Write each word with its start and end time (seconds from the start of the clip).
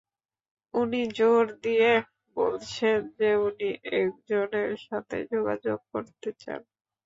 উনি 0.73 1.01
জোর 1.17 1.43
দিয়ে 1.63 1.91
বলছেন 2.37 2.97
যে, 3.17 3.29
উনি 3.47 3.69
একজনের 3.97 4.71
সাথে 4.87 5.17
যোগাযোগ 5.31 5.79
করতে 5.91 6.29
চান। 6.41 6.61